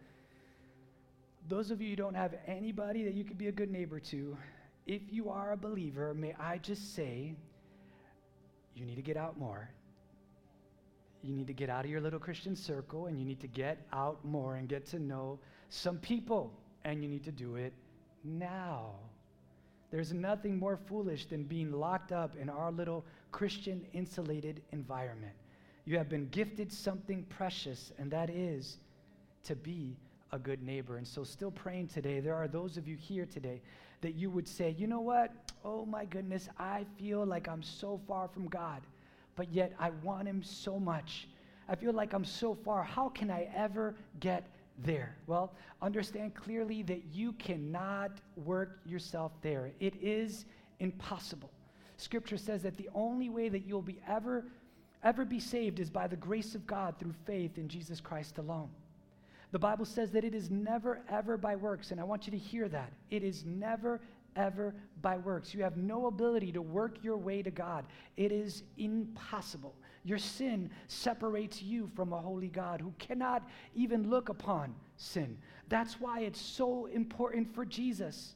[1.47, 4.37] Those of you who don't have anybody that you could be a good neighbor to,
[4.85, 7.35] if you are a believer, may I just say,
[8.77, 9.69] you need to get out more.
[11.23, 13.85] You need to get out of your little Christian circle and you need to get
[13.91, 16.53] out more and get to know some people.
[16.85, 17.73] And you need to do it
[18.23, 18.91] now.
[19.89, 25.33] There's nothing more foolish than being locked up in our little Christian insulated environment.
[25.85, 28.77] You have been gifted something precious, and that is
[29.45, 29.95] to be
[30.33, 30.97] a good neighbor.
[30.97, 33.61] And so, still praying today, there are those of you here today
[34.01, 35.31] that you would say, you know what?
[35.63, 38.81] Oh my goodness, I feel like I'm so far from God,
[39.35, 41.27] but yet I want Him so much.
[41.67, 42.83] I feel like I'm so far.
[42.83, 44.47] How can I ever get
[44.83, 45.15] there?
[45.25, 48.11] Well, understand clearly that you cannot
[48.45, 49.71] work yourself there.
[49.79, 50.45] It is
[50.79, 51.49] impossible.
[51.97, 54.45] Scripture says that the only way that you'll be ever
[55.03, 58.69] ever be saved is by the grace of God through faith in Jesus Christ alone.
[59.51, 61.91] The Bible says that it is never, ever by works.
[61.91, 62.91] And I want you to hear that.
[63.09, 64.01] It is never,
[64.35, 65.53] ever by works.
[65.53, 67.85] You have no ability to work your way to God.
[68.17, 69.73] It is impossible.
[70.03, 75.37] Your sin separates you from a holy God who cannot even look upon sin.
[75.69, 78.35] That's why it's so important for Jesus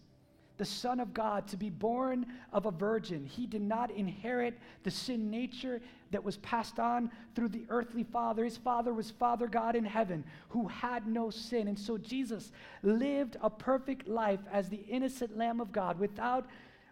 [0.62, 3.26] the Son of God, to be born of a virgin.
[3.26, 5.82] He did not inherit the sin nature
[6.12, 8.44] that was passed on through the earthly father.
[8.44, 11.68] His father was Father God in heaven, who had no sin.
[11.68, 12.52] And so Jesus
[12.84, 16.46] lived a perfect life as the innocent Lamb of God without,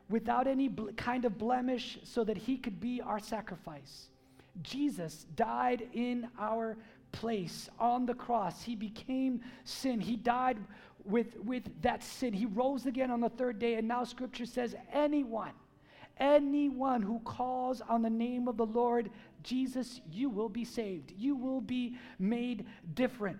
[0.09, 4.07] without any bl- kind of blemish so that he could be our sacrifice.
[4.63, 6.75] Jesus died in our
[7.11, 8.63] place on the cross.
[8.63, 9.99] He became sin.
[9.99, 10.57] He died
[11.05, 12.33] with, with that sin.
[12.33, 15.51] He rose again on the third day, and now scripture says, anyone,
[16.17, 19.09] anyone who calls on the name of the Lord
[19.43, 21.13] Jesus, you will be saved.
[21.17, 23.39] You will be made different.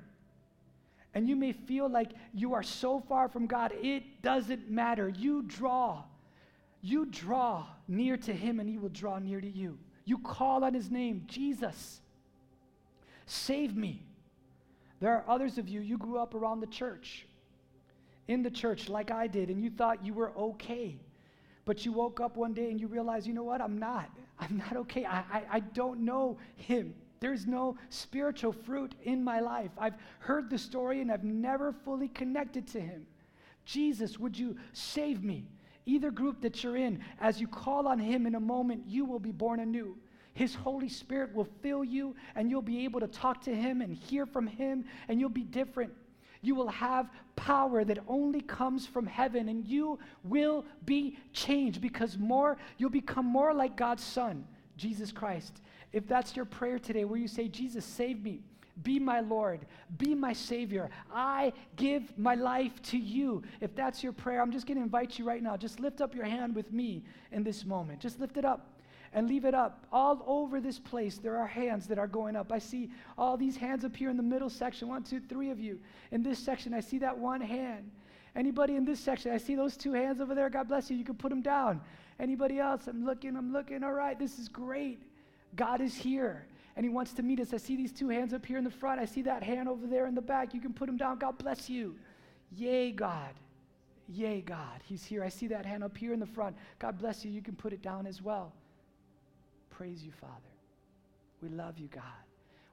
[1.13, 5.09] And you may feel like you are so far from God, it doesn't matter.
[5.09, 6.03] You draw.
[6.81, 9.77] You draw near to Him, and He will draw near to you.
[10.05, 11.99] You call on His name, Jesus,
[13.25, 14.05] save me.
[14.99, 17.25] There are others of you, you grew up around the church
[18.29, 20.95] in the church like I did, and you thought you were okay.
[21.65, 23.59] But you woke up one day and you realized, you know what?
[23.59, 24.09] I'm not.
[24.39, 25.03] I'm not okay.
[25.03, 26.93] I, I, I don't know him.
[27.19, 29.71] There's no spiritual fruit in my life.
[29.77, 33.05] I've heard the story and I've never fully connected to him.
[33.65, 35.45] Jesus, would you save me?
[35.85, 39.19] Either group that you're in, as you call on him in a moment, you will
[39.19, 39.97] be born anew.
[40.33, 43.93] His Holy Spirit will fill you, and you'll be able to talk to him and
[43.93, 45.91] hear from him, and you'll be different.
[46.41, 52.17] You will have power that only comes from heaven, and you will be changed because
[52.17, 54.45] more, you'll become more like God's Son,
[54.77, 55.61] Jesus Christ.
[55.91, 58.41] If that's your prayer today, where you say, Jesus, save me,
[58.83, 59.65] be my Lord,
[59.97, 63.43] be my Savior, I give my life to you.
[63.59, 65.57] If that's your prayer, I'm just going to invite you right now.
[65.57, 67.99] Just lift up your hand with me in this moment.
[67.99, 68.78] Just lift it up
[69.13, 69.85] and leave it up.
[69.91, 72.51] All over this place, there are hands that are going up.
[72.51, 74.87] I see all these hands up here in the middle section.
[74.87, 75.79] One, two, three of you.
[76.11, 77.89] In this section, I see that one hand.
[78.35, 79.31] Anybody in this section?
[79.31, 80.49] I see those two hands over there.
[80.49, 80.97] God bless you.
[80.97, 81.81] You can put them down.
[82.19, 82.87] Anybody else?
[82.87, 83.83] I'm looking, I'm looking.
[83.83, 85.01] All right, this is great.
[85.55, 86.45] God is here
[86.75, 87.53] and He wants to meet us.
[87.53, 89.01] I see these two hands up here in the front.
[89.01, 90.53] I see that hand over there in the back.
[90.53, 91.17] You can put them down.
[91.17, 91.95] God bless you.
[92.55, 93.33] Yay, God.
[94.07, 94.81] Yay, God.
[94.85, 95.23] He's here.
[95.23, 96.55] I see that hand up here in the front.
[96.77, 97.31] God bless you.
[97.31, 98.53] You can put it down as well
[99.79, 100.33] praise you, Father.
[101.41, 102.03] We love you, God.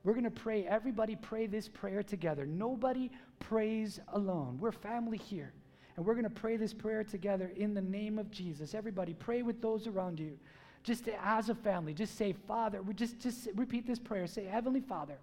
[0.03, 0.67] We're going to pray.
[0.67, 2.45] Everybody pray this prayer together.
[2.45, 4.59] Nobody prays alone.
[4.61, 5.53] We're family here.
[5.97, 8.75] And we're going to pray this prayer together in the name of Jesus.
[8.75, 10.37] Everybody pray with those around you.
[10.83, 14.27] Just as a family, just say, Father, we just, just repeat this prayer.
[14.27, 15.19] Say, Heavenly Father,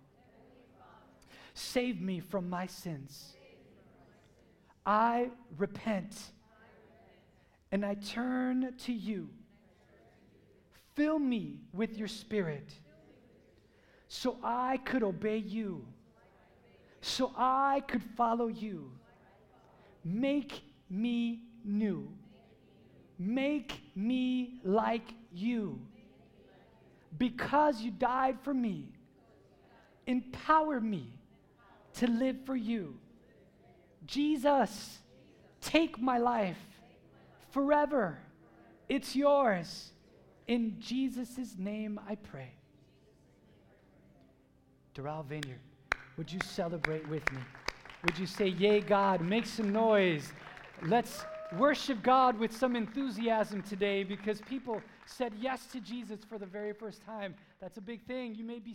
[1.53, 3.33] save me from my sins.
[4.85, 6.15] I repent
[7.73, 9.27] and I turn to you.
[10.95, 12.73] Fill me with your spirit
[14.07, 15.85] so I could obey you,
[17.01, 18.91] so I could follow you.
[20.03, 22.09] Make me new.
[23.17, 25.79] Make me like you.
[27.17, 28.89] Because you died for me,
[30.05, 31.13] empower me
[31.95, 32.95] to live for you.
[34.05, 34.99] Jesus,
[35.61, 36.57] take my life
[37.51, 38.19] forever.
[38.89, 39.92] It's yours.
[40.47, 42.51] In Jesus' name I pray.
[44.95, 45.59] Doral Vineyard,
[46.17, 47.39] would you celebrate with me?
[48.03, 49.21] Would you say, Yay, God?
[49.21, 50.33] Make some noise.
[50.83, 51.23] Let's
[51.57, 56.73] worship God with some enthusiasm today because people said yes to Jesus for the very
[56.73, 57.35] first time.
[57.61, 58.35] That's a big thing.
[58.35, 58.73] You may be